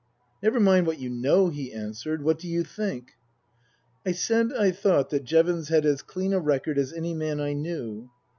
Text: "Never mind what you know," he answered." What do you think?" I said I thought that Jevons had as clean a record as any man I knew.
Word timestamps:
"Never 0.41 0.59
mind 0.59 0.87
what 0.87 0.97
you 0.97 1.11
know," 1.11 1.49
he 1.49 1.71
answered." 1.71 2.23
What 2.23 2.39
do 2.39 2.47
you 2.47 2.63
think?" 2.63 3.11
I 4.03 4.13
said 4.13 4.51
I 4.51 4.71
thought 4.71 5.11
that 5.11 5.25
Jevons 5.25 5.67
had 5.69 5.85
as 5.85 6.01
clean 6.01 6.33
a 6.33 6.39
record 6.39 6.79
as 6.79 6.91
any 6.91 7.13
man 7.13 7.39
I 7.39 7.53
knew. 7.53 8.09